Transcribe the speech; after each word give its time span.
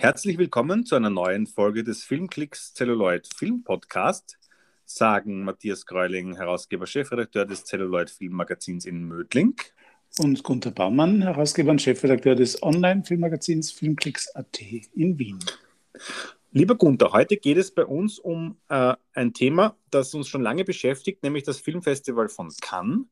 Herzlich 0.00 0.38
willkommen 0.38 0.86
zu 0.86 0.94
einer 0.94 1.10
neuen 1.10 1.48
Folge 1.48 1.82
des 1.82 2.04
Filmklicks 2.04 2.72
Celluloid 2.72 3.28
Film 3.34 3.64
Podcast, 3.64 4.38
sagen 4.84 5.42
Matthias 5.42 5.86
Greuling, 5.86 6.36
Herausgeber, 6.36 6.86
Chefredakteur 6.86 7.44
des 7.44 7.64
Celluloid 7.64 8.08
Filmmagazins 8.08 8.84
in 8.84 9.02
Mödling. 9.02 9.56
Und 10.18 10.44
Gunther 10.44 10.70
Baumann, 10.70 11.22
Herausgeber 11.22 11.72
und 11.72 11.82
Chefredakteur 11.82 12.36
des 12.36 12.62
Online-Filmmagazins 12.62 13.72
Filmklicks.at 13.72 14.60
in 14.94 15.18
Wien. 15.18 15.40
Lieber 16.52 16.76
Gunther, 16.76 17.10
heute 17.10 17.36
geht 17.36 17.56
es 17.56 17.72
bei 17.72 17.84
uns 17.84 18.20
um 18.20 18.56
äh, 18.68 18.94
ein 19.14 19.34
Thema, 19.34 19.76
das 19.90 20.14
uns 20.14 20.28
schon 20.28 20.42
lange 20.42 20.62
beschäftigt, 20.62 21.24
nämlich 21.24 21.42
das 21.42 21.58
Filmfestival 21.58 22.28
von 22.28 22.52
Cannes. 22.60 23.06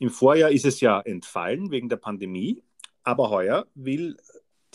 Im 0.00 0.10
Vorjahr 0.10 0.50
ist 0.50 0.66
es 0.66 0.80
ja 0.80 1.00
entfallen 1.02 1.70
wegen 1.70 1.88
der 1.88 1.98
Pandemie, 1.98 2.64
aber 3.04 3.30
heuer 3.30 3.68
will 3.76 4.16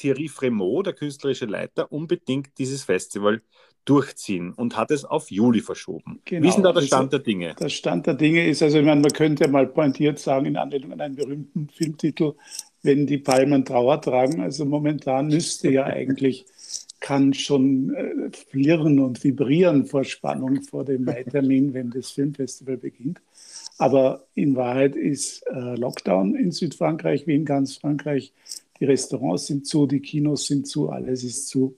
Thierry 0.01 0.27
Fremont, 0.27 0.87
der 0.87 0.93
künstlerische 0.93 1.45
Leiter, 1.45 1.91
unbedingt 1.91 2.57
dieses 2.57 2.83
Festival 2.83 3.41
durchziehen 3.85 4.53
und 4.53 4.75
hat 4.77 4.91
es 4.91 5.05
auf 5.05 5.29
Juli 5.29 5.61
verschoben. 5.61 6.21
Genau. 6.25 6.43
Wie 6.43 6.49
ist 6.49 6.55
denn 6.55 6.63
da 6.63 6.73
der 6.73 6.81
Stand 6.81 7.13
der 7.13 7.19
Dinge? 7.19 7.55
Der 7.59 7.69
Stand 7.69 8.07
der 8.07 8.15
Dinge 8.15 8.47
ist, 8.47 8.61
also 8.63 8.79
ich 8.79 8.85
meine, 8.85 9.01
man 9.01 9.11
könnte 9.11 9.47
mal 9.47 9.67
pointiert 9.67 10.19
sagen, 10.19 10.45
in 10.47 10.57
Anlehnung 10.57 10.93
an 10.93 11.01
einen 11.01 11.15
berühmten 11.15 11.69
Filmtitel, 11.69 12.33
wenn 12.83 13.05
die 13.05 13.19
Palmen 13.19 13.63
Trauer 13.63 14.01
tragen. 14.01 14.41
Also 14.41 14.65
momentan 14.65 15.27
müsste 15.27 15.69
ja 15.69 15.85
eigentlich, 15.85 16.45
kann 16.99 17.33
schon 17.33 17.93
äh, 17.93 18.29
flirren 18.31 18.99
und 18.99 19.23
vibrieren 19.23 19.85
vor 19.85 20.03
Spannung 20.03 20.61
vor 20.63 20.83
dem 20.85 21.03
Mai-Termin, 21.03 21.73
wenn 21.73 21.89
das 21.89 22.11
Filmfestival 22.11 22.77
beginnt. 22.77 23.21
Aber 23.79 24.25
in 24.35 24.55
Wahrheit 24.55 24.95
ist 24.95 25.41
äh, 25.47 25.75
Lockdown 25.75 26.35
in 26.35 26.51
Südfrankreich 26.51 27.25
wie 27.25 27.35
in 27.35 27.45
ganz 27.45 27.77
Frankreich 27.77 28.31
die 28.81 28.85
Restaurants 28.85 29.45
sind 29.45 29.67
zu, 29.67 29.85
die 29.85 29.99
Kinos 29.99 30.47
sind 30.47 30.67
zu, 30.67 30.89
alles 30.89 31.23
ist 31.23 31.47
zu. 31.47 31.77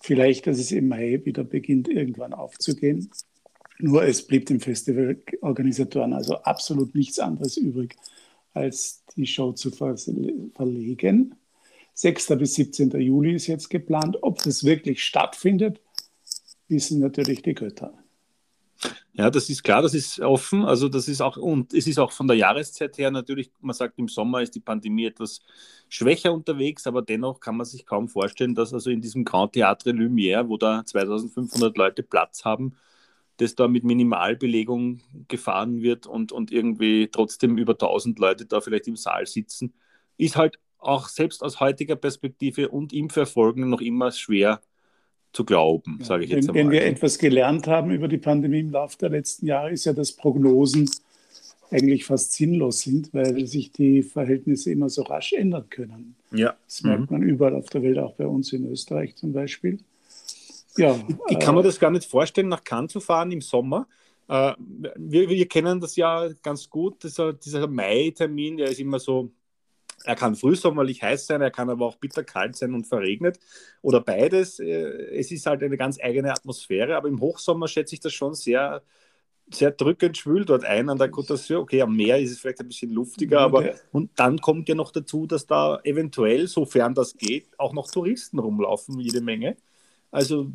Vielleicht, 0.00 0.46
dass 0.46 0.58
es 0.58 0.70
im 0.72 0.86
Mai 0.86 1.20
wieder 1.24 1.42
beginnt, 1.42 1.88
irgendwann 1.88 2.34
aufzugehen. 2.34 3.10
Nur 3.78 4.04
es 4.04 4.22
blieb 4.22 4.46
dem 4.46 4.60
Festivalorganisatoren 4.60 6.12
also 6.12 6.36
absolut 6.36 6.94
nichts 6.94 7.18
anderes 7.18 7.56
übrig, 7.56 7.96
als 8.52 9.02
die 9.16 9.26
Show 9.26 9.52
zu 9.52 9.70
verlegen. 9.70 11.34
6. 11.94 12.26
bis 12.38 12.54
17. 12.54 12.90
Juli 13.00 13.34
ist 13.34 13.46
jetzt 13.46 13.70
geplant. 13.70 14.18
Ob 14.20 14.42
das 14.42 14.64
wirklich 14.64 15.02
stattfindet, 15.02 15.80
wissen 16.68 17.00
natürlich 17.00 17.42
die 17.42 17.54
Götter. 17.54 17.94
Ja, 19.12 19.30
das 19.30 19.48
ist 19.50 19.64
klar, 19.64 19.82
das 19.82 19.94
ist 19.94 20.20
offen. 20.20 20.64
Also 20.64 20.88
das 20.88 21.08
ist 21.08 21.20
auch, 21.20 21.36
und 21.36 21.74
es 21.74 21.86
ist 21.86 21.98
auch 21.98 22.12
von 22.12 22.28
der 22.28 22.36
Jahreszeit 22.36 22.96
her 22.98 23.10
natürlich, 23.10 23.50
man 23.60 23.74
sagt, 23.74 23.98
im 23.98 24.08
Sommer 24.08 24.42
ist 24.42 24.54
die 24.54 24.60
Pandemie 24.60 25.06
etwas 25.06 25.40
schwächer 25.88 26.32
unterwegs, 26.32 26.86
aber 26.86 27.02
dennoch 27.02 27.40
kann 27.40 27.56
man 27.56 27.66
sich 27.66 27.84
kaum 27.86 28.08
vorstellen, 28.08 28.54
dass 28.54 28.72
also 28.72 28.90
in 28.90 29.00
diesem 29.00 29.24
Grand 29.24 29.54
Théâtre 29.56 29.90
Lumière, 29.92 30.48
wo 30.48 30.56
da 30.56 30.84
2500 30.84 31.76
Leute 31.76 32.02
Platz 32.04 32.44
haben, 32.44 32.76
dass 33.38 33.54
da 33.54 33.68
mit 33.68 33.84
Minimalbelegung 33.84 35.00
gefahren 35.28 35.82
wird 35.82 36.06
und, 36.06 36.32
und 36.32 36.52
irgendwie 36.52 37.08
trotzdem 37.10 37.58
über 37.58 37.72
1000 37.74 38.18
Leute 38.18 38.46
da 38.46 38.60
vielleicht 38.60 38.88
im 38.88 38.96
Saal 38.96 39.26
sitzen, 39.26 39.74
ist 40.16 40.36
halt 40.36 40.58
auch 40.78 41.08
selbst 41.08 41.42
aus 41.42 41.60
heutiger 41.60 41.96
Perspektive 41.96 42.68
und 42.68 42.92
im 42.92 43.10
Verfolgen 43.10 43.68
noch 43.68 43.80
immer 43.80 44.12
schwer 44.12 44.60
zu 45.32 45.44
glauben, 45.44 45.98
ja, 46.00 46.06
sage 46.06 46.24
ich 46.24 46.30
jetzt 46.30 46.48
wenn, 46.48 46.56
einmal. 46.56 46.64
Wenn 46.64 46.72
wir 46.72 46.86
etwas 46.86 47.18
gelernt 47.18 47.66
haben 47.66 47.90
über 47.90 48.08
die 48.08 48.18
Pandemie 48.18 48.60
im 48.60 48.70
Laufe 48.70 48.96
der 48.98 49.10
letzten 49.10 49.46
Jahre, 49.46 49.70
ist 49.70 49.84
ja, 49.84 49.92
dass 49.92 50.12
Prognosen 50.12 50.90
eigentlich 51.70 52.04
fast 52.04 52.32
sinnlos 52.32 52.80
sind, 52.80 53.12
weil 53.12 53.46
sich 53.46 53.72
die 53.72 54.02
Verhältnisse 54.02 54.72
immer 54.72 54.88
so 54.88 55.02
rasch 55.02 55.32
ändern 55.34 55.68
können. 55.68 56.16
Ja. 56.32 56.56
Das 56.66 56.82
merkt 56.82 57.10
mhm. 57.10 57.18
man 57.18 57.22
überall 57.22 57.54
auf 57.54 57.68
der 57.68 57.82
Welt, 57.82 57.98
auch 57.98 58.14
bei 58.14 58.26
uns 58.26 58.52
in 58.52 58.70
Österreich 58.70 59.16
zum 59.16 59.32
Beispiel. 59.32 59.78
Ja, 60.76 60.98
ich 61.28 61.38
kann 61.38 61.54
mir 61.54 61.60
äh, 61.60 61.64
das 61.64 61.78
gar 61.78 61.90
nicht 61.90 62.04
vorstellen, 62.04 62.48
nach 62.48 62.64
Cannes 62.64 62.92
zu 62.92 63.00
fahren 63.00 63.32
im 63.32 63.40
Sommer. 63.40 63.86
Äh, 64.28 64.52
wir, 64.96 65.28
wir, 65.28 65.48
kennen 65.48 65.80
das 65.80 65.96
ja 65.96 66.28
ganz 66.42 66.70
gut, 66.70 67.02
dieser, 67.02 67.32
dieser 67.32 67.66
Mai-Termin, 67.66 68.58
der 68.58 68.68
ist 68.70 68.78
immer 68.78 68.98
so 68.98 69.30
er 70.04 70.14
kann 70.16 70.34
frühsommerlich 70.36 71.02
heiß 71.02 71.26
sein, 71.26 71.40
er 71.40 71.50
kann 71.50 71.70
aber 71.70 71.86
auch 71.86 71.96
bitterkalt 71.96 72.56
sein 72.56 72.74
und 72.74 72.86
verregnet 72.86 73.38
oder 73.82 74.00
beides. 74.00 74.58
Äh, 74.58 75.16
es 75.16 75.30
ist 75.30 75.46
halt 75.46 75.62
eine 75.62 75.76
ganz 75.76 75.98
eigene 76.00 76.32
Atmosphäre, 76.32 76.96
aber 76.96 77.08
im 77.08 77.20
Hochsommer 77.20 77.68
schätze 77.68 77.94
ich 77.94 78.00
das 78.00 78.12
schon 78.12 78.34
sehr, 78.34 78.82
sehr 79.50 79.70
drückend 79.70 80.16
schwül 80.16 80.44
dort 80.44 80.64
ein 80.64 80.88
an 80.88 80.98
der 80.98 81.10
Côte 81.10 81.32
d'Azur. 81.32 81.58
Okay, 81.58 81.82
am 81.82 81.96
Meer 81.96 82.18
ist 82.18 82.32
es 82.32 82.40
vielleicht 82.40 82.60
ein 82.60 82.68
bisschen 82.68 82.90
luftiger, 82.90 83.40
aber 83.40 83.74
und 83.92 84.10
dann 84.16 84.38
kommt 84.40 84.68
ja 84.68 84.74
noch 84.74 84.92
dazu, 84.92 85.26
dass 85.26 85.46
da 85.46 85.80
eventuell, 85.84 86.46
sofern 86.46 86.94
das 86.94 87.16
geht, 87.16 87.48
auch 87.58 87.72
noch 87.72 87.90
Touristen 87.90 88.38
rumlaufen, 88.38 89.00
jede 89.00 89.20
Menge. 89.20 89.56
Also 90.10 90.50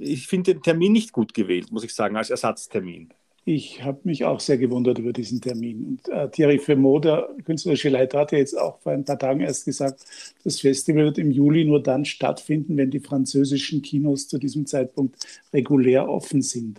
ich 0.00 0.26
finde 0.28 0.54
den 0.54 0.62
Termin 0.62 0.92
nicht 0.92 1.12
gut 1.12 1.34
gewählt, 1.34 1.70
muss 1.72 1.84
ich 1.84 1.94
sagen, 1.94 2.16
als 2.16 2.30
Ersatztermin. 2.30 3.12
Ich 3.50 3.82
habe 3.82 4.00
mich 4.04 4.26
auch 4.26 4.40
sehr 4.40 4.58
gewundert 4.58 4.98
über 4.98 5.14
diesen 5.14 5.40
Termin. 5.40 5.82
Und 5.82 6.08
äh, 6.10 6.28
Thierry 6.28 6.58
Fremont, 6.58 7.06
der 7.06 7.30
künstlerische 7.46 7.88
Leiter, 7.88 8.18
hat 8.18 8.32
ja 8.32 8.36
jetzt 8.36 8.52
auch 8.52 8.78
vor 8.80 8.92
ein 8.92 9.06
paar 9.06 9.18
Tagen 9.18 9.40
erst 9.40 9.64
gesagt, 9.64 10.04
das 10.44 10.60
Festival 10.60 11.04
wird 11.04 11.16
im 11.16 11.30
Juli 11.30 11.64
nur 11.64 11.82
dann 11.82 12.04
stattfinden, 12.04 12.76
wenn 12.76 12.90
die 12.90 13.00
französischen 13.00 13.80
Kinos 13.80 14.28
zu 14.28 14.36
diesem 14.36 14.66
Zeitpunkt 14.66 15.16
regulär 15.50 16.10
offen 16.10 16.42
sind. 16.42 16.78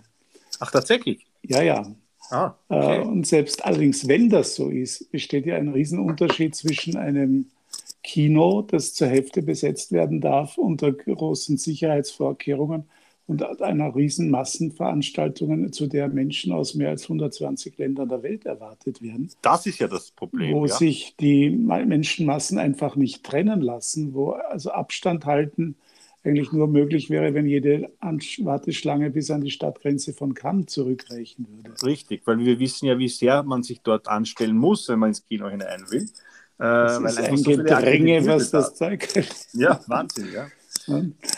Ach, 0.60 0.70
tatsächlich? 0.70 1.26
Ja, 1.42 1.60
ja. 1.60 1.92
Ah, 2.30 2.54
okay. 2.68 2.98
äh, 2.98 3.04
und 3.04 3.26
selbst 3.26 3.64
allerdings, 3.64 4.06
wenn 4.06 4.28
das 4.28 4.54
so 4.54 4.68
ist, 4.68 5.10
besteht 5.10 5.46
ja 5.46 5.56
ein 5.56 5.70
Riesenunterschied 5.70 6.54
zwischen 6.54 6.96
einem 6.96 7.46
Kino, 8.04 8.62
das 8.62 8.94
zur 8.94 9.08
Hälfte 9.08 9.42
besetzt 9.42 9.90
werden 9.90 10.20
darf 10.20 10.56
unter 10.56 10.92
großen 10.92 11.56
Sicherheitsvorkehrungen, 11.56 12.84
und 13.30 13.62
einer 13.62 13.94
riesen 13.94 14.28
Massenveranstaltung, 14.28 15.72
zu 15.72 15.86
der 15.86 16.08
Menschen 16.08 16.52
aus 16.52 16.74
mehr 16.74 16.88
als 16.88 17.04
120 17.04 17.78
Ländern 17.78 18.08
der 18.08 18.24
Welt 18.24 18.44
erwartet 18.44 19.02
werden. 19.02 19.30
Das 19.40 19.66
ist 19.66 19.78
ja 19.78 19.86
das 19.86 20.10
Problem. 20.10 20.52
Wo 20.52 20.66
ja. 20.66 20.74
sich 20.74 21.14
die 21.20 21.48
Menschenmassen 21.48 22.58
einfach 22.58 22.96
nicht 22.96 23.22
trennen 23.22 23.60
lassen, 23.60 24.14
wo 24.14 24.32
also 24.32 24.72
Abstand 24.72 25.26
halten 25.26 25.76
eigentlich 26.24 26.50
nur 26.50 26.66
möglich 26.66 27.08
wäre, 27.08 27.32
wenn 27.32 27.46
jede 27.46 27.92
Warteschlange 28.00 29.10
bis 29.10 29.30
an 29.30 29.42
die 29.42 29.52
Stadtgrenze 29.52 30.12
von 30.12 30.34
Cannes 30.34 30.66
zurückreichen 30.66 31.46
würde. 31.48 31.86
Richtig, 31.86 32.22
weil 32.26 32.40
wir 32.40 32.58
wissen 32.58 32.86
ja, 32.86 32.98
wie 32.98 33.08
sehr 33.08 33.44
man 33.44 33.62
sich 33.62 33.80
dort 33.80 34.08
anstellen 34.08 34.56
muss, 34.56 34.88
wenn 34.88 34.98
man 34.98 35.10
ins 35.10 35.24
Kino 35.24 35.48
hinein 35.48 35.84
will. 35.88 36.08
Das 36.58 37.00
äh, 37.00 37.06
ist 37.06 37.18
ein 37.20 37.36
so 37.36 37.50
Gedränge, 37.52 38.26
was 38.26 38.50
das 38.50 38.74
zeigt. 38.74 39.14
Ja, 39.52 39.80
Wahnsinn, 39.86 40.28
ja. 40.34 40.48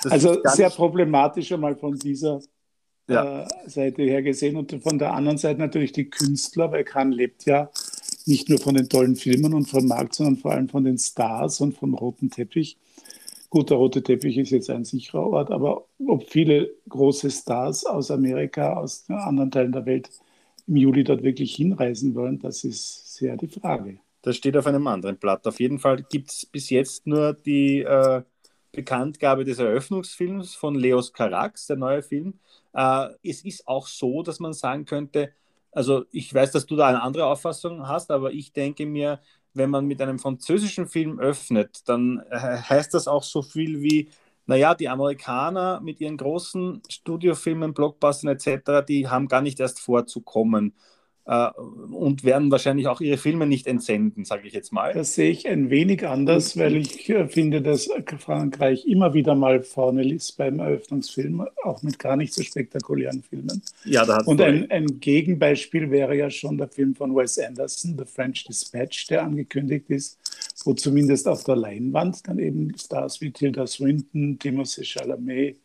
Also 0.04 0.38
sehr 0.44 0.70
problematisch 0.70 1.52
einmal 1.52 1.76
von 1.76 1.96
dieser 1.96 2.40
ja. 3.08 3.44
äh, 3.44 3.48
Seite 3.66 4.02
her 4.02 4.22
gesehen 4.22 4.56
und 4.56 4.74
von 4.82 4.98
der 4.98 5.12
anderen 5.14 5.38
Seite 5.38 5.60
natürlich 5.60 5.92
die 5.92 6.08
Künstler, 6.08 6.70
weil 6.72 6.84
Cannes 6.84 7.16
lebt 7.16 7.44
ja 7.44 7.70
nicht 8.26 8.48
nur 8.48 8.58
von 8.58 8.74
den 8.74 8.88
tollen 8.88 9.16
Filmen 9.16 9.54
und 9.54 9.66
vom 9.66 9.86
Markt, 9.86 10.14
sondern 10.14 10.36
vor 10.36 10.52
allem 10.52 10.68
von 10.68 10.84
den 10.84 10.98
Stars 10.98 11.60
und 11.60 11.76
vom 11.76 11.94
roten 11.94 12.30
Teppich. 12.30 12.78
Gut, 13.50 13.70
der 13.70 13.76
rote 13.76 14.02
Teppich 14.02 14.38
ist 14.38 14.50
jetzt 14.50 14.70
ein 14.70 14.84
sicherer 14.84 15.26
Ort, 15.26 15.50
aber 15.50 15.86
ob 16.06 16.30
viele 16.30 16.70
große 16.88 17.30
Stars 17.30 17.84
aus 17.84 18.10
Amerika, 18.10 18.74
aus 18.74 19.04
anderen 19.08 19.50
Teilen 19.50 19.72
der 19.72 19.84
Welt 19.84 20.10
im 20.66 20.76
Juli 20.76 21.04
dort 21.04 21.22
wirklich 21.22 21.54
hinreisen 21.54 22.14
wollen, 22.14 22.38
das 22.38 22.64
ist 22.64 23.14
sehr 23.14 23.36
die 23.36 23.48
Frage. 23.48 23.98
Das 24.22 24.36
steht 24.36 24.56
auf 24.56 24.66
einem 24.66 24.86
anderen 24.86 25.16
Blatt. 25.16 25.46
Auf 25.46 25.58
jeden 25.58 25.80
Fall 25.80 26.04
gibt 26.08 26.30
es 26.30 26.46
bis 26.46 26.70
jetzt 26.70 27.06
nur 27.06 27.34
die 27.34 27.80
äh, 27.80 28.22
Bekanntgabe 28.72 29.44
des 29.44 29.58
Eröffnungsfilms 29.58 30.54
von 30.54 30.74
Leos 30.74 31.12
Carax, 31.12 31.66
der 31.66 31.76
neue 31.76 32.02
Film. 32.02 32.38
Äh, 32.72 33.08
es 33.22 33.44
ist 33.44 33.68
auch 33.68 33.86
so, 33.86 34.22
dass 34.22 34.40
man 34.40 34.52
sagen 34.54 34.84
könnte, 34.84 35.32
also 35.72 36.04
ich 36.10 36.32
weiß, 36.32 36.52
dass 36.52 36.66
du 36.66 36.76
da 36.76 36.88
eine 36.88 37.02
andere 37.02 37.26
Auffassung 37.26 37.86
hast, 37.88 38.10
aber 38.10 38.32
ich 38.32 38.52
denke 38.52 38.86
mir, 38.86 39.20
wenn 39.54 39.70
man 39.70 39.86
mit 39.86 40.00
einem 40.00 40.18
französischen 40.18 40.88
Film 40.88 41.18
öffnet, 41.18 41.88
dann 41.88 42.22
heißt 42.30 42.94
das 42.94 43.08
auch 43.08 43.22
so 43.22 43.42
viel 43.42 43.82
wie, 43.82 44.08
naja, 44.46 44.74
die 44.74 44.88
Amerikaner 44.88 45.80
mit 45.80 46.00
ihren 46.00 46.16
großen 46.16 46.82
Studiofilmen, 46.88 47.74
Blockbustern 47.74 48.30
etc., 48.30 48.84
die 48.86 49.08
haben 49.08 49.28
gar 49.28 49.42
nicht 49.42 49.60
erst 49.60 49.80
vorzukommen 49.80 50.74
äh, 51.24 51.50
und 51.92 52.24
werden 52.24 52.50
wahrscheinlich 52.50 52.88
auch 52.88 53.00
ihre 53.00 53.16
Filme 53.16 53.46
nicht 53.46 53.66
entsenden, 53.66 54.24
sage 54.24 54.46
ich 54.46 54.52
jetzt 54.52 54.72
mal. 54.72 54.92
Das 54.92 55.14
sehe 55.14 55.30
ich 55.30 55.46
ein 55.48 55.70
wenig 55.70 56.06
anders, 56.06 56.56
weil 56.56 56.76
ich 56.76 57.08
äh, 57.08 57.28
finde, 57.28 57.62
dass 57.62 57.88
Frankreich 58.18 58.86
immer 58.86 59.14
wieder 59.14 59.34
mal 59.34 59.62
vorne 59.62 60.08
ist 60.08 60.36
beim 60.36 60.58
Eröffnungsfilm, 60.58 61.46
auch 61.62 61.82
mit 61.82 61.98
gar 61.98 62.16
nicht 62.16 62.34
so 62.34 62.42
spektakulären 62.42 63.22
Filmen. 63.22 63.62
Ja, 63.84 64.04
da 64.04 64.18
Und 64.24 64.40
ein, 64.40 64.70
ein, 64.70 65.00
Gegenbeispiel 65.00 65.90
wäre 65.90 66.16
ja 66.16 66.30
schon 66.30 66.58
der 66.58 66.68
Film 66.68 66.94
von 66.94 67.14
Wes 67.14 67.38
Anderson, 67.38 67.96
The 67.98 68.04
French 68.04 68.44
Dispatch, 68.44 69.06
der 69.06 69.22
angekündigt 69.22 69.90
ist, 69.90 70.18
wo 70.64 70.74
zumindest 70.74 71.28
auf 71.28 71.44
der 71.44 71.56
Leinwand 71.56 72.26
dann 72.26 72.38
eben 72.38 72.76
Stars 72.76 73.20
wie 73.20 73.30
Tilda 73.30 73.66
Swinton, 73.66 74.38
Timothée 74.38 74.84
Chalamet, 74.84 75.56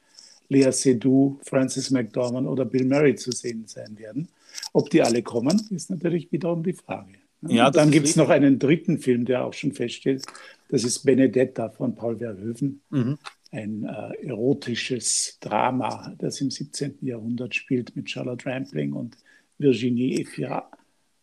Lea 0.50 0.72
Seydoux, 0.72 1.40
Francis 1.44 1.92
McDormand 1.92 2.48
oder 2.48 2.66
Bill 2.66 2.86
Murray 2.86 3.16
zu 3.16 3.32
sehen 3.32 3.66
sein 3.68 3.98
werden. 3.98 4.28
Ob 4.74 4.90
die 4.90 5.02
alle 5.02 5.24
kommen, 5.24 5.62
ist 5.72 5.90
natürlich 5.90 6.32
wiederum 6.32 6.64
die 6.64 6.74
Frage. 6.74 7.14
Ja, 7.42 7.70
dann 7.70 7.92
gibt 7.92 8.08
es 8.08 8.16
noch 8.16 8.30
einen 8.30 8.58
dritten 8.60 8.98
Film, 8.98 9.26
der 9.26 9.46
auch 9.46 9.54
schon 9.54 9.72
feststeht. 9.72 10.26
Das 10.70 10.84
ist 10.84 11.04
Benedetta 11.04 11.70
von 11.70 11.96
Paul 11.96 12.18
Verhoeven. 12.18 12.82
Mhm. 12.90 13.18
ein 13.52 13.84
äh, 13.86 14.28
erotisches 14.28 15.38
Drama, 15.40 16.14
das 16.18 16.42
im 16.42 16.52
17. 16.52 16.98
Jahrhundert 17.02 17.56
spielt 17.56 17.96
mit 17.96 18.10
Charlotte 18.10 18.46
Rampling 18.46 18.94
und 18.94 19.18
Virginie 19.58 20.20
Efira. 20.20 20.70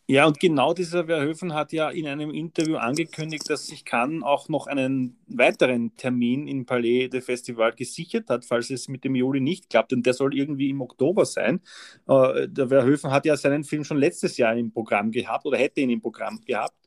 Ja, 0.06 0.26
und 0.26 0.38
genau 0.38 0.74
dieser 0.74 1.06
Verhoeven 1.06 1.54
hat 1.54 1.72
ja 1.72 1.88
in 1.88 2.06
einem 2.06 2.30
Interview 2.30 2.76
angekündigt, 2.76 3.48
dass 3.48 3.66
sich 3.68 3.86
Cannes 3.86 4.22
auch 4.22 4.50
noch 4.50 4.66
einen 4.66 5.16
weiteren 5.28 5.96
Termin 5.96 6.46
im 6.46 6.66
Palais 6.66 7.08
de 7.08 7.22
Festival 7.22 7.72
gesichert 7.72 8.28
hat, 8.28 8.44
falls 8.44 8.68
es 8.68 8.86
mit 8.88 9.02
dem 9.04 9.14
Juli 9.14 9.40
nicht 9.40 9.70
klappt. 9.70 9.94
Und 9.94 10.04
der 10.04 10.12
soll 10.12 10.34
irgendwie 10.34 10.68
im 10.68 10.82
Oktober 10.82 11.24
sein. 11.24 11.62
Äh, 12.06 12.48
der 12.48 12.68
Verhoeven 12.68 13.10
hat 13.12 13.24
ja 13.24 13.34
seinen 13.38 13.64
Film 13.64 13.82
schon 13.82 13.96
letztes 13.96 14.36
Jahr 14.36 14.54
im 14.54 14.70
Programm 14.70 15.10
gehabt 15.10 15.46
oder 15.46 15.56
hätte 15.56 15.80
ihn 15.80 15.88
im 15.88 16.02
Programm 16.02 16.38
gehabt 16.44 16.83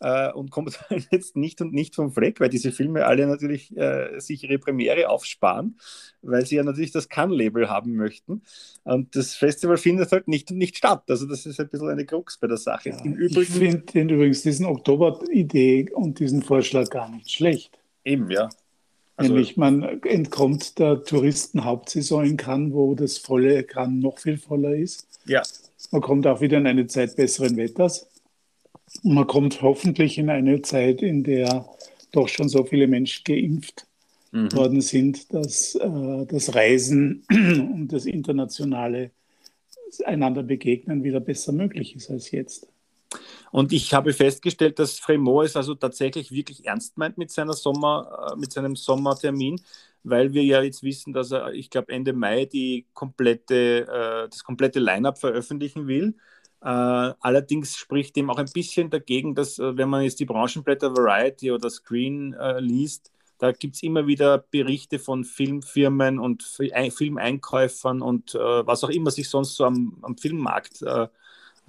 äh, 0.00 0.32
und 0.32 0.50
kommt 0.50 0.78
jetzt 1.10 1.36
nicht 1.36 1.60
und 1.60 1.72
nicht 1.72 1.94
vom 1.94 2.12
Fleck, 2.12 2.40
weil 2.40 2.48
diese 2.48 2.72
Filme 2.72 3.06
alle 3.06 3.26
natürlich 3.26 3.76
äh, 3.76 4.18
sich 4.18 4.44
ihre 4.44 4.58
Premiere 4.58 5.08
aufsparen, 5.08 5.78
weil 6.22 6.44
sie 6.46 6.56
ja 6.56 6.64
natürlich 6.64 6.92
das 6.92 7.08
Cannes-Label 7.08 7.68
haben 7.68 7.94
möchten. 7.94 8.42
Und 8.84 9.16
das 9.16 9.34
Festival 9.34 9.76
findet 9.76 10.12
halt 10.12 10.28
nicht 10.28 10.50
und 10.50 10.58
nicht 10.58 10.76
statt. 10.76 11.04
Also 11.08 11.26
das 11.26 11.46
ist 11.46 11.60
ein 11.60 11.68
bisschen 11.68 11.88
eine 11.88 12.04
Krux 12.04 12.38
bei 12.38 12.46
der 12.46 12.58
Sache. 12.58 12.90
Ja, 12.90 13.04
Im 13.04 13.14
Übrigen, 13.14 13.40
ich 13.84 13.90
finde 13.90 14.14
übrigens 14.14 14.42
diesen 14.42 14.66
Oktober-Idee 14.66 15.90
und 15.92 16.18
diesen 16.18 16.42
Vorschlag 16.42 16.88
gar 16.90 17.10
nicht 17.10 17.30
schlecht. 17.30 17.78
Eben, 18.04 18.30
ja. 18.30 18.48
Also, 19.16 19.32
Nämlich 19.32 19.56
man 19.56 19.82
entkommt 20.02 20.78
der 20.78 21.02
Touristenhauptsaison 21.02 22.24
in 22.24 22.36
Cannes, 22.36 22.74
wo 22.74 22.94
das 22.94 23.16
volle 23.16 23.64
Cannes 23.64 24.02
noch 24.02 24.18
viel 24.18 24.36
voller 24.36 24.74
ist. 24.74 25.08
Ja. 25.24 25.42
Man 25.90 26.02
kommt 26.02 26.26
auch 26.26 26.42
wieder 26.42 26.58
in 26.58 26.66
eine 26.66 26.86
Zeit 26.86 27.16
besseren 27.16 27.56
Wetters. 27.56 28.06
Man 29.02 29.26
kommt 29.26 29.62
hoffentlich 29.62 30.18
in 30.18 30.30
eine 30.30 30.62
Zeit, 30.62 31.02
in 31.02 31.24
der 31.24 31.66
doch 32.12 32.28
schon 32.28 32.48
so 32.48 32.64
viele 32.64 32.86
Menschen 32.86 33.24
geimpft 33.24 33.86
mhm. 34.32 34.52
worden 34.52 34.80
sind, 34.80 35.32
dass 35.32 35.74
äh, 35.74 36.26
das 36.26 36.54
Reisen 36.54 37.24
und 37.30 37.88
das 37.88 38.06
internationale 38.06 39.10
einander 40.04 40.42
begegnen 40.42 41.04
wieder 41.04 41.20
besser 41.20 41.52
möglich 41.52 41.94
ist 41.96 42.10
als 42.10 42.30
jetzt. 42.30 42.68
Und 43.52 43.72
ich 43.72 43.94
habe 43.94 44.12
festgestellt, 44.12 44.78
dass 44.78 44.98
Fremont 44.98 45.46
es 45.46 45.56
also 45.56 45.74
tatsächlich 45.74 46.32
wirklich 46.32 46.66
ernst 46.66 46.98
meint 46.98 47.16
mit, 47.16 47.30
seiner 47.30 47.52
Sommer, 47.52 48.32
äh, 48.32 48.36
mit 48.36 48.52
seinem 48.52 48.76
Sommertermin, 48.76 49.60
weil 50.02 50.32
wir 50.32 50.44
ja 50.44 50.62
jetzt 50.62 50.82
wissen, 50.82 51.12
dass 51.12 51.30
er, 51.32 51.52
ich 51.52 51.70
glaube, 51.70 51.92
Ende 51.92 52.12
Mai 52.12 52.44
die 52.44 52.86
komplette, 52.92 53.86
äh, 53.86 54.28
das 54.28 54.44
komplette 54.44 54.80
Line-up 54.80 55.18
veröffentlichen 55.18 55.86
will. 55.86 56.14
Äh, 56.62 56.68
allerdings 56.68 57.76
spricht 57.76 58.16
dem 58.16 58.30
auch 58.30 58.38
ein 58.38 58.50
bisschen 58.52 58.90
dagegen, 58.90 59.34
dass, 59.34 59.58
äh, 59.58 59.76
wenn 59.76 59.88
man 59.88 60.02
jetzt 60.02 60.20
die 60.20 60.24
Branchenblätter 60.24 60.96
Variety 60.96 61.52
oder 61.52 61.70
Screen 61.70 62.34
äh, 62.34 62.60
liest, 62.60 63.12
da 63.38 63.52
gibt 63.52 63.76
es 63.76 63.82
immer 63.82 64.06
wieder 64.06 64.38
Berichte 64.38 64.98
von 64.98 65.22
Filmfirmen 65.22 66.18
und 66.18 66.42
Filmeinkäufern 66.42 68.00
und 68.00 68.32
was 68.32 68.82
auch 68.82 68.88
immer 68.88 69.10
sich 69.10 69.28
sonst 69.28 69.56
so 69.56 69.66
am, 69.66 69.98
am 70.00 70.16
Filmmarkt 70.16 70.80
äh, 70.80 71.08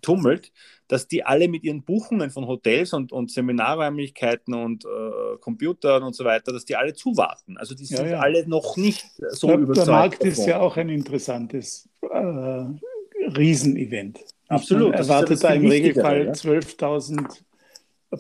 tummelt, 0.02 0.52
dass 0.88 1.08
die 1.08 1.24
alle 1.24 1.48
mit 1.48 1.64
ihren 1.64 1.84
Buchungen 1.84 2.30
von 2.30 2.48
Hotels 2.48 2.94
und, 2.94 3.12
und 3.12 3.32
Seminarräumlichkeiten 3.32 4.54
und 4.54 4.86
äh, 4.86 5.38
Computern 5.40 6.04
und 6.04 6.16
so 6.16 6.24
weiter, 6.24 6.54
dass 6.54 6.66
die 6.66 6.76
alle 6.76 6.94
zuwarten. 6.94 7.58
Also 7.58 7.76
die 7.76 7.86
sind 7.86 8.06
ja, 8.06 8.12
ja. 8.12 8.20
alle 8.20 8.48
noch 8.48 8.78
nicht 8.78 9.06
so 9.32 9.48
der, 9.48 9.58
überzeugt. 9.58 9.88
Der 9.88 9.94
Markt 9.94 10.14
davon. 10.16 10.28
ist 10.28 10.46
ja 10.46 10.60
auch 10.60 10.78
ein 10.78 10.90
interessantes 10.90 11.90
äh, 12.02 12.66
Riesenevent. 13.38 14.20
Absolut. 14.48 14.92
Man 14.92 15.00
erwartet 15.00 15.44
da 15.44 15.50
im 15.50 15.68
Regelfall 15.68 16.26
ja? 16.26 16.32
12.000 16.32 17.42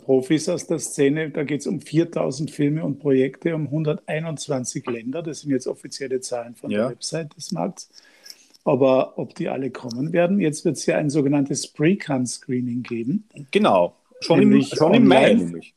Profis 0.04 0.50
aus 0.50 0.68
der 0.68 0.80
Szene. 0.80 1.30
Da 1.30 1.44
geht 1.44 1.62
es 1.62 1.68
um 1.68 1.80
4.000 1.80 2.52
Filme 2.52 2.84
und 2.84 3.00
Projekte, 3.00 3.56
um 3.56 3.68
121 3.68 4.86
Länder. 4.88 5.24
Das 5.24 5.42
sind 5.42 5.52
jetzt 5.52 5.68
offizielle 5.68 6.20
Zahlen 6.20 6.56
von 6.56 6.70
ja. 6.70 6.80
der 6.80 6.90
Website 6.92 7.36
des 7.36 7.52
Markts. 7.52 7.90
Aber 8.66 9.18
ob 9.18 9.34
die 9.34 9.48
alle 9.48 9.72
kommen 9.72 10.12
werden, 10.12 10.42
jetzt 10.42 10.66
wird 10.66 10.76
es 10.76 10.86
ja 10.86 10.98
ein 10.98 11.10
sogenanntes 11.10 11.68
Pre-Can-Screening 11.68 12.84
geben. 12.84 13.24
Genau. 13.52 13.96
Schon, 14.20 14.42
im, 14.42 14.62
schon 14.62 14.94
im 14.94 15.08
Mai 15.08 15.34
nämlich. 15.36 15.74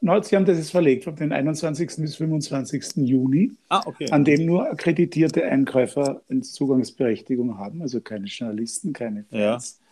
Sie 0.00 0.36
haben 0.36 0.46
das 0.46 0.56
jetzt 0.56 0.70
verlegt 0.70 1.04
von 1.04 1.14
den 1.14 1.32
21. 1.32 1.96
bis 1.98 2.16
25. 2.16 2.96
Juni, 2.96 3.52
ah, 3.68 3.82
okay. 3.84 4.10
an 4.10 4.24
dem 4.24 4.46
nur 4.46 4.70
akkreditierte 4.70 5.44
Einkäufer 5.44 6.22
Zugangsberechtigung 6.40 7.58
haben, 7.58 7.82
also 7.82 8.00
keine 8.00 8.26
Journalisten, 8.26 8.94
keine 8.94 9.24
Fans. 9.24 9.78
Ja. 9.78 9.86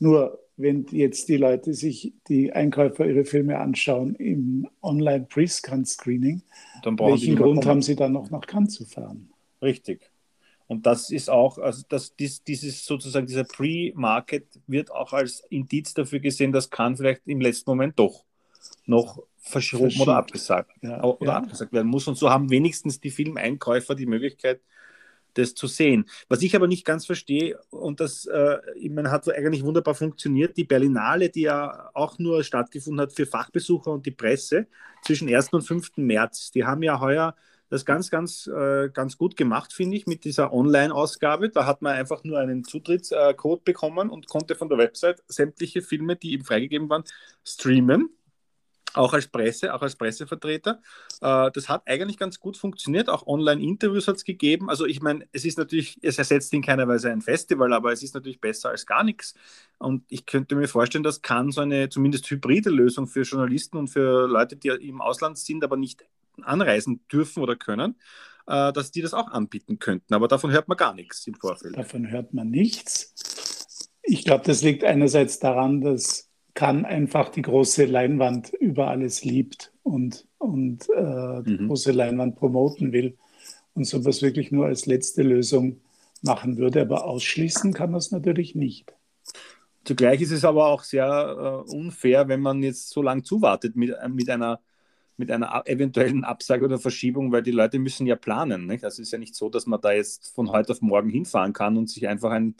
Nur 0.00 0.38
wenn 0.58 0.86
jetzt 0.90 1.28
die 1.28 1.36
Leute 1.36 1.72
sich, 1.72 2.12
die 2.28 2.52
Einkäufer 2.52 3.06
ihre 3.06 3.24
Filme 3.24 3.58
anschauen 3.58 4.14
im 4.16 4.68
Online 4.82 5.24
Pre-Scan-Screening, 5.28 6.42
welchen 6.84 7.36
Grund 7.36 7.64
haben 7.64 7.80
sie 7.80 7.96
dann 7.96 8.12
noch 8.12 8.30
nach 8.30 8.46
Cannes 8.46 8.74
zu 8.74 8.84
fahren? 8.84 9.30
Richtig. 9.62 10.10
Und 10.66 10.84
das 10.84 11.10
ist 11.10 11.30
auch, 11.30 11.56
also 11.56 11.82
das, 11.88 12.14
dies, 12.14 12.44
dieses 12.44 12.84
sozusagen 12.84 13.26
dieser 13.26 13.44
Pre-Market 13.44 14.60
wird 14.66 14.90
auch 14.92 15.14
als 15.14 15.42
Indiz 15.48 15.94
dafür 15.94 16.20
gesehen, 16.20 16.52
dass 16.52 16.68
Cannes 16.68 16.98
vielleicht 16.98 17.26
im 17.26 17.40
letzten 17.40 17.70
Moment 17.70 17.98
doch 17.98 18.24
noch 18.86 19.22
verschoben 19.36 20.00
oder 20.00 20.16
abgesagt, 20.16 20.72
ja, 20.82 21.02
oder 21.02 21.32
ja. 21.32 21.36
abgesagt 21.38 21.72
werden 21.72 21.88
muss. 21.88 22.06
Und 22.06 22.16
so 22.16 22.30
haben 22.30 22.50
wenigstens 22.50 23.00
die 23.00 23.10
Filmeinkäufer 23.10 23.94
die 23.94 24.06
Möglichkeit, 24.06 24.60
das 25.34 25.54
zu 25.54 25.66
sehen. 25.66 26.06
Was 26.28 26.42
ich 26.42 26.54
aber 26.56 26.66
nicht 26.66 26.84
ganz 26.84 27.06
verstehe, 27.06 27.58
und 27.70 28.00
das 28.00 28.26
äh, 28.26 28.58
meine, 28.90 29.10
hat 29.10 29.28
eigentlich 29.28 29.62
wunderbar 29.62 29.94
funktioniert, 29.94 30.56
die 30.56 30.64
Berlinale, 30.64 31.30
die 31.30 31.42
ja 31.42 31.90
auch 31.94 32.18
nur 32.18 32.42
stattgefunden 32.42 33.00
hat 33.00 33.12
für 33.12 33.26
Fachbesucher 33.26 33.92
und 33.92 34.06
die 34.06 34.10
Presse 34.10 34.66
zwischen 35.04 35.32
1. 35.32 35.52
und 35.52 35.62
5. 35.62 35.96
März, 35.96 36.50
die 36.50 36.64
haben 36.64 36.82
ja 36.82 37.00
heuer 37.00 37.34
das 37.70 37.84
ganz, 37.84 38.10
ganz, 38.10 38.46
äh, 38.46 38.88
ganz 38.88 39.18
gut 39.18 39.36
gemacht, 39.36 39.72
finde 39.72 39.96
ich, 39.96 40.06
mit 40.06 40.24
dieser 40.24 40.52
Online-Ausgabe. 40.52 41.50
Da 41.50 41.66
hat 41.66 41.82
man 41.82 41.94
einfach 41.94 42.24
nur 42.24 42.38
einen 42.38 42.64
Zutrittscode 42.64 43.62
bekommen 43.62 44.08
und 44.08 44.26
konnte 44.26 44.54
von 44.54 44.70
der 44.70 44.78
Website 44.78 45.22
sämtliche 45.28 45.82
Filme, 45.82 46.16
die 46.16 46.32
ihm 46.32 46.44
freigegeben 46.44 46.88
waren, 46.88 47.04
streamen. 47.44 48.08
Auch 48.98 49.12
als 49.12 49.28
Presse, 49.28 49.72
auch 49.72 49.80
als 49.80 49.94
Pressevertreter. 49.94 50.80
Äh, 51.20 51.50
das 51.52 51.68
hat 51.68 51.82
eigentlich 51.86 52.18
ganz 52.18 52.40
gut 52.40 52.56
funktioniert. 52.56 53.08
Auch 53.08 53.26
Online-Interviews 53.26 54.08
hat 54.08 54.16
es 54.16 54.24
gegeben. 54.24 54.68
Also 54.68 54.86
ich 54.86 55.00
meine, 55.00 55.26
es 55.30 55.44
ist 55.44 55.56
natürlich, 55.56 55.98
es 56.02 56.18
ersetzt 56.18 56.52
in 56.52 56.62
keiner 56.62 56.88
Weise 56.88 57.10
ein 57.12 57.22
Festival, 57.22 57.72
aber 57.72 57.92
es 57.92 58.02
ist 58.02 58.14
natürlich 58.14 58.40
besser 58.40 58.70
als 58.70 58.86
gar 58.86 59.04
nichts. 59.04 59.34
Und 59.78 60.04
ich 60.08 60.26
könnte 60.26 60.56
mir 60.56 60.66
vorstellen, 60.66 61.04
dass 61.04 61.22
kann 61.22 61.52
so 61.52 61.60
eine 61.60 61.88
zumindest 61.88 62.28
hybride 62.28 62.70
Lösung 62.70 63.06
für 63.06 63.22
Journalisten 63.22 63.76
und 63.76 63.86
für 63.86 64.26
Leute, 64.26 64.56
die 64.56 64.68
im 64.68 65.00
Ausland 65.00 65.38
sind, 65.38 65.62
aber 65.62 65.76
nicht 65.76 66.04
anreisen 66.42 67.06
dürfen 67.12 67.42
oder 67.42 67.54
können, 67.54 67.94
äh, 68.48 68.72
dass 68.72 68.90
die 68.90 69.02
das 69.02 69.14
auch 69.14 69.28
anbieten 69.28 69.78
könnten. 69.78 70.12
Aber 70.14 70.26
davon 70.26 70.50
hört 70.50 70.66
man 70.66 70.76
gar 70.76 70.94
nichts 70.94 71.24
im 71.28 71.34
Vorfeld. 71.34 71.76
Davon 71.76 72.10
hört 72.10 72.34
man 72.34 72.50
nichts. 72.50 73.14
Ich 74.02 74.24
glaube, 74.24 74.44
das 74.44 74.62
liegt 74.62 74.82
einerseits 74.82 75.38
daran, 75.38 75.82
dass 75.82 76.27
Cannes 76.58 76.86
einfach 76.86 77.28
die 77.28 77.42
große 77.42 77.84
Leinwand 77.84 78.52
über 78.52 78.88
alles 78.88 79.22
liebt 79.24 79.72
und, 79.84 80.26
und 80.38 80.88
äh, 80.90 81.44
die 81.44 81.56
mhm. 81.56 81.68
große 81.68 81.92
Leinwand 81.92 82.34
promoten 82.34 82.92
will 82.92 83.16
und 83.74 83.84
sowas 83.84 84.22
wirklich 84.22 84.50
nur 84.50 84.66
als 84.66 84.86
letzte 84.86 85.22
Lösung 85.22 85.80
machen 86.20 86.56
würde. 86.56 86.80
Aber 86.80 87.04
ausschließen 87.04 87.72
kann 87.74 87.92
man 87.92 87.98
es 87.98 88.10
natürlich 88.10 88.56
nicht. 88.56 88.92
Zugleich 89.84 90.20
ist 90.20 90.32
es 90.32 90.44
aber 90.44 90.66
auch 90.66 90.82
sehr 90.82 91.64
äh, 91.68 91.70
unfair, 91.70 92.26
wenn 92.26 92.40
man 92.40 92.64
jetzt 92.64 92.90
so 92.90 93.02
lange 93.02 93.22
zuwartet 93.22 93.76
mit, 93.76 93.94
mit 94.08 94.28
einer 94.28 94.58
mit 95.16 95.30
einer 95.30 95.62
eventuellen 95.66 96.24
Absage 96.24 96.64
oder 96.64 96.78
Verschiebung, 96.78 97.30
weil 97.30 97.42
die 97.42 97.52
Leute 97.52 97.78
müssen 97.78 98.06
ja 98.06 98.16
planen. 98.16 98.66
Nicht? 98.66 98.84
Also 98.84 99.00
es 99.02 99.08
ist 99.08 99.12
ja 99.12 99.18
nicht 99.18 99.34
so, 99.36 99.48
dass 99.48 99.66
man 99.66 99.80
da 99.80 99.92
jetzt 99.92 100.32
von 100.34 100.50
heute 100.50 100.72
auf 100.72 100.80
morgen 100.80 101.10
hinfahren 101.10 101.52
kann 101.52 101.76
und 101.76 101.88
sich 101.88 102.06
einfach 102.06 102.30
ein, 102.30 102.54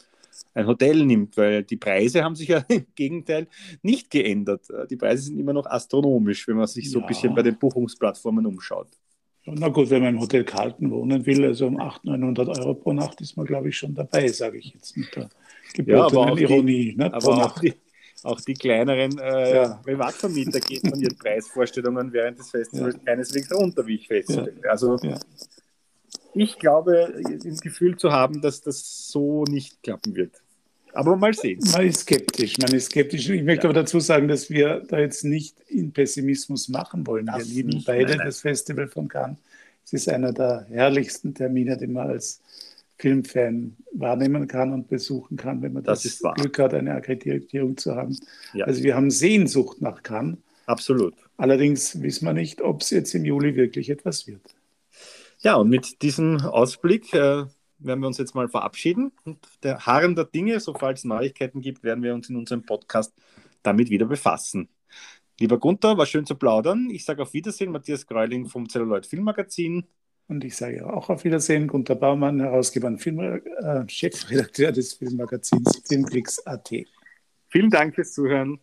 ein 0.53 0.67
Hotel 0.67 1.05
nimmt, 1.05 1.37
weil 1.37 1.63
die 1.63 1.77
Preise 1.77 2.23
haben 2.23 2.35
sich 2.35 2.49
ja 2.49 2.59
im 2.67 2.85
Gegenteil 2.95 3.47
nicht 3.81 4.09
geändert. 4.09 4.67
Die 4.89 4.95
Preise 4.95 5.23
sind 5.23 5.39
immer 5.39 5.53
noch 5.53 5.65
astronomisch, 5.65 6.47
wenn 6.47 6.57
man 6.57 6.67
sich 6.67 6.89
so 6.89 6.99
ja. 6.99 7.05
ein 7.05 7.07
bisschen 7.07 7.35
bei 7.35 7.43
den 7.43 7.57
Buchungsplattformen 7.57 8.45
umschaut. 8.45 8.89
Na 9.45 9.69
gut, 9.69 9.89
wenn 9.89 10.03
man 10.03 10.15
im 10.15 10.21
Hotel 10.21 10.43
Carlton 10.43 10.91
wohnen 10.91 11.25
will, 11.25 11.45
also 11.45 11.67
um 11.67 11.79
800, 11.79 12.19
900 12.19 12.59
Euro 12.59 12.73
pro 12.75 12.93
Nacht, 12.93 13.19
ist 13.21 13.35
man, 13.35 13.45
glaube 13.45 13.69
ich, 13.69 13.77
schon 13.77 13.95
dabei, 13.95 14.27
sage 14.27 14.57
ich 14.57 14.73
jetzt 14.73 14.95
mit 14.95 15.15
der 15.15 15.29
gebotenen 15.73 16.37
ja, 16.37 16.43
Ironie. 16.43 16.91
Die, 16.91 16.95
ne, 16.97 17.13
aber 17.13 17.45
auch 17.45 17.59
die, 17.59 17.73
auch 18.23 18.39
die 18.41 18.53
kleineren 18.53 19.17
äh, 19.17 19.55
ja. 19.55 19.79
Privatvermieter 19.83 20.59
gehen 20.59 20.87
von 20.87 20.99
ihren 20.99 21.17
Preisvorstellungen 21.19 22.11
während 22.11 22.37
des 22.39 22.49
Festivals 22.51 22.95
ja. 22.95 23.01
keineswegs 23.05 23.51
runter, 23.53 23.85
wie 23.87 23.95
ich 23.95 24.07
feststelle. 24.07 24.53
Also 24.69 24.97
ich 26.33 26.59
glaube, 26.59 27.13
im 27.43 27.57
Gefühl 27.57 27.97
zu 27.97 28.11
haben, 28.11 28.41
dass 28.41 28.61
das 28.61 29.09
so 29.09 29.43
nicht 29.45 29.81
klappen 29.83 30.15
wird. 30.15 30.41
Aber 30.93 31.15
mal 31.15 31.33
sehen. 31.33 31.59
Man 31.71 31.85
ist 31.85 32.01
skeptisch, 32.01 32.57
man 32.57 32.73
ist 32.73 32.85
skeptisch. 32.85 33.29
Ich 33.29 33.43
möchte 33.43 33.67
aber 33.67 33.73
dazu 33.73 33.99
sagen, 33.99 34.27
dass 34.27 34.49
wir 34.49 34.83
da 34.87 34.99
jetzt 34.99 35.23
nicht 35.23 35.59
in 35.67 35.91
Pessimismus 35.91 36.67
machen 36.69 37.05
wollen. 37.05 37.27
Das 37.27 37.47
wir 37.47 37.55
lieben 37.55 37.69
nicht, 37.69 37.85
beide 37.85 38.05
nein, 38.05 38.17
nein. 38.17 38.27
das 38.27 38.41
Festival 38.41 38.87
von 38.87 39.07
Cannes. 39.07 39.37
Es 39.85 39.93
ist 39.93 40.09
einer 40.09 40.33
der 40.33 40.65
herrlichsten 40.69 41.33
Termine, 41.33 41.77
den 41.77 41.93
man 41.93 42.09
als 42.09 42.41
Filmfan 42.97 43.75
wahrnehmen 43.93 44.47
kann 44.47 44.73
und 44.73 44.87
besuchen 44.87 45.37
kann, 45.37 45.61
wenn 45.61 45.73
man 45.73 45.83
das, 45.83 46.03
das 46.03 46.21
Glück 46.35 46.59
hat, 46.59 46.73
eine 46.73 46.95
Akkreditierung 46.95 47.77
zu 47.77 47.95
haben. 47.95 48.17
Ja. 48.53 48.65
Also 48.65 48.83
wir 48.83 48.95
haben 48.95 49.09
Sehnsucht 49.09 49.81
nach 49.81 50.03
Cannes. 50.03 50.37
Absolut. 50.65 51.15
Allerdings 51.37 52.01
wissen 52.01 52.25
wir 52.25 52.33
nicht, 52.33 52.61
ob 52.61 52.81
es 52.81 52.89
jetzt 52.89 53.15
im 53.15 53.25
Juli 53.25 53.55
wirklich 53.55 53.89
etwas 53.89 54.27
wird. 54.27 54.41
Ja, 55.41 55.55
und 55.55 55.69
mit 55.69 56.01
diesem 56.01 56.41
Ausblick 56.41 57.13
äh, 57.13 57.45
werden 57.79 58.01
wir 58.01 58.07
uns 58.07 58.17
jetzt 58.17 58.35
mal 58.35 58.49
verabschieden. 58.49 59.11
Und 59.23 59.39
der 59.63 59.85
Harren 59.85 60.15
der 60.15 60.25
Dinge, 60.25 60.59
sobald 60.59 60.97
es 60.97 61.05
Neuigkeiten 61.05 61.61
gibt, 61.61 61.83
werden 61.83 62.03
wir 62.03 62.13
uns 62.13 62.29
in 62.29 62.35
unserem 62.35 62.63
Podcast 62.63 63.13
damit 63.63 63.89
wieder 63.89 64.05
befassen. 64.05 64.69
Lieber 65.39 65.57
Gunther, 65.57 65.97
war 65.97 66.05
schön 66.05 66.25
zu 66.25 66.35
plaudern. 66.35 66.89
Ich 66.89 67.05
sage 67.05 67.21
auf 67.21 67.33
Wiedersehen, 67.33 67.71
Matthias 67.71 68.05
Greuling 68.05 68.47
vom 68.47 68.67
Celluloid 68.67 69.05
Filmmagazin. 69.05 69.85
Und 70.27 70.43
ich 70.43 70.57
sage 70.57 70.85
auch 70.85 71.09
auf 71.09 71.23
Wiedersehen, 71.23 71.67
Gunther 71.67 71.95
Baumann, 71.95 72.41
Herausgeber 72.41 72.87
und 72.87 72.99
Film, 72.99 73.19
äh, 73.19 73.87
Chefredakteur 73.87 74.73
des 74.73 74.93
Filmmagazins 74.93 75.81
Filmklicks.at. 75.87 76.69
Vielen 77.47 77.69
Dank 77.69 77.95
fürs 77.95 78.11
Zuhören. 78.11 78.59